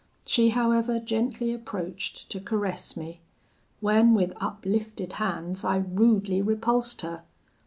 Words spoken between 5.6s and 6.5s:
I rudely